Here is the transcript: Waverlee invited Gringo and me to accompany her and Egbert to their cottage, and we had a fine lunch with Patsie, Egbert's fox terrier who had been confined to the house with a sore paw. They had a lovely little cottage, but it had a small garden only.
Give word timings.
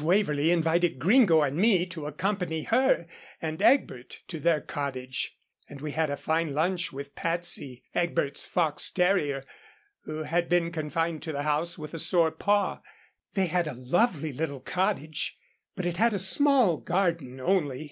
Waverlee 0.00 0.52
invited 0.52 1.00
Gringo 1.00 1.42
and 1.42 1.56
me 1.56 1.84
to 1.84 2.06
accompany 2.06 2.62
her 2.62 3.08
and 3.42 3.60
Egbert 3.60 4.20
to 4.28 4.38
their 4.38 4.60
cottage, 4.60 5.36
and 5.68 5.80
we 5.80 5.90
had 5.90 6.08
a 6.10 6.16
fine 6.16 6.52
lunch 6.52 6.92
with 6.92 7.16
Patsie, 7.16 7.82
Egbert's 7.92 8.46
fox 8.46 8.88
terrier 8.88 9.44
who 10.02 10.22
had 10.22 10.48
been 10.48 10.70
confined 10.70 11.24
to 11.24 11.32
the 11.32 11.42
house 11.42 11.76
with 11.76 11.92
a 11.92 11.98
sore 11.98 12.30
paw. 12.30 12.80
They 13.34 13.46
had 13.46 13.66
a 13.66 13.74
lovely 13.74 14.32
little 14.32 14.60
cottage, 14.60 15.36
but 15.74 15.84
it 15.84 15.96
had 15.96 16.14
a 16.14 16.20
small 16.20 16.76
garden 16.76 17.40
only. 17.40 17.88